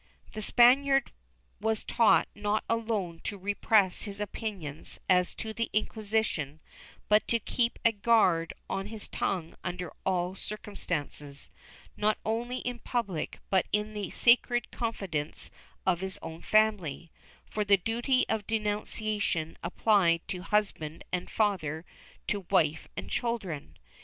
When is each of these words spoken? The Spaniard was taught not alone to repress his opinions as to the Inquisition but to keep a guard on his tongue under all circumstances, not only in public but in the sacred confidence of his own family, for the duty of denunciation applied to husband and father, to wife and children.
The 0.33 0.41
Spaniard 0.41 1.11
was 1.59 1.83
taught 1.83 2.27
not 2.33 2.63
alone 2.67 3.21
to 3.25 3.37
repress 3.37 4.01
his 4.01 4.19
opinions 4.19 4.99
as 5.07 5.35
to 5.35 5.53
the 5.53 5.69
Inquisition 5.73 6.59
but 7.07 7.27
to 7.27 7.37
keep 7.37 7.77
a 7.85 7.91
guard 7.91 8.51
on 8.67 8.87
his 8.87 9.07
tongue 9.07 9.53
under 9.63 9.93
all 10.03 10.33
circumstances, 10.33 11.51
not 11.95 12.17
only 12.25 12.61
in 12.61 12.79
public 12.79 13.37
but 13.51 13.67
in 13.71 13.93
the 13.93 14.09
sacred 14.09 14.71
confidence 14.71 15.51
of 15.85 15.99
his 16.01 16.17
own 16.23 16.41
family, 16.41 17.11
for 17.45 17.63
the 17.63 17.77
duty 17.77 18.27
of 18.27 18.47
denunciation 18.47 19.55
applied 19.61 20.27
to 20.29 20.41
husband 20.41 21.03
and 21.13 21.29
father, 21.29 21.85
to 22.25 22.47
wife 22.49 22.87
and 22.97 23.11
children. 23.11 23.77